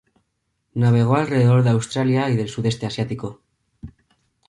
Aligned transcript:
Navegó 0.73 1.15
alrededor 1.15 1.61
de 1.61 1.69
Australia 1.69 2.27
y 2.31 2.35
del 2.35 2.49
sudeste 2.49 2.87
asiático. 2.87 3.43